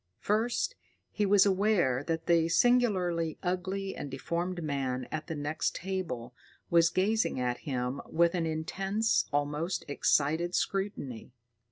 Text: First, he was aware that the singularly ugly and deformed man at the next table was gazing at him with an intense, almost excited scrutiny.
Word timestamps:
First, 0.17 0.73
he 1.11 1.27
was 1.27 1.45
aware 1.45 2.03
that 2.05 2.25
the 2.25 2.49
singularly 2.49 3.37
ugly 3.43 3.95
and 3.95 4.09
deformed 4.09 4.63
man 4.63 5.07
at 5.11 5.27
the 5.27 5.35
next 5.35 5.75
table 5.75 6.33
was 6.71 6.89
gazing 6.89 7.39
at 7.39 7.59
him 7.69 8.01
with 8.07 8.33
an 8.33 8.47
intense, 8.47 9.25
almost 9.31 9.85
excited 9.87 10.55
scrutiny. 10.55 11.33